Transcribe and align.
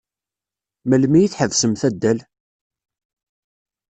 Melmi 0.89 1.19
i 1.21 1.29
tḥebsemt 1.33 1.81
addal? 1.87 2.19